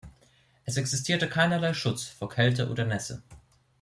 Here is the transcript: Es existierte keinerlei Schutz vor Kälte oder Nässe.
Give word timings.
Es 0.65 0.77
existierte 0.77 1.29
keinerlei 1.29 1.75
Schutz 1.75 2.05
vor 2.07 2.27
Kälte 2.29 2.71
oder 2.71 2.85
Nässe. 2.85 3.21